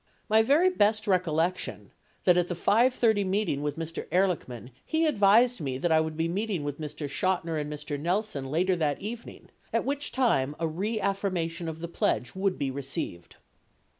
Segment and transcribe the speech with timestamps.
[0.33, 1.91] my very best recollection,
[2.23, 4.07] that at the 5 :30 meeting with Mr.
[4.09, 7.07] Ehrlichman, he advised me that I would be meeting with Mr.
[7.07, 7.99] Chotiner and Mr.
[7.99, 13.35] Nelson later that evening, at which time a reaffirmation of the pledge would be received.